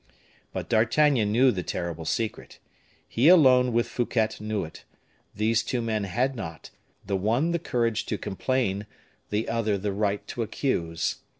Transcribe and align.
But 0.51 0.67
D'Artagnan 0.67 1.31
knew 1.31 1.51
the 1.51 1.61
terrible 1.61 2.05
secret. 2.05 2.57
He 3.07 3.27
alone 3.27 3.71
with 3.71 3.87
Fouquet 3.87 4.29
knew 4.39 4.63
it; 4.65 4.83
those 5.35 5.61
two 5.61 5.79
men 5.79 6.05
had 6.05 6.35
not, 6.35 6.71
the 7.05 7.15
one 7.15 7.51
the 7.51 7.59
courage 7.59 8.07
to 8.07 8.17
complain, 8.17 8.87
the 9.29 9.47
other 9.47 9.77
the 9.77 9.93
right 9.93 10.25
to 10.29 10.41
accuse. 10.41 11.17